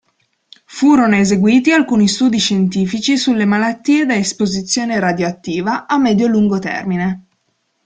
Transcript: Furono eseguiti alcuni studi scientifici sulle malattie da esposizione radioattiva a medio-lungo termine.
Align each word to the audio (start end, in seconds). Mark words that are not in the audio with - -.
Furono 0.65 1.15
eseguiti 1.17 1.71
alcuni 1.71 2.07
studi 2.07 2.39
scientifici 2.39 3.17
sulle 3.19 3.45
malattie 3.45 4.03
da 4.07 4.15
esposizione 4.15 4.99
radioattiva 4.99 5.85
a 5.85 5.99
medio-lungo 5.99 6.57
termine. 6.57 7.25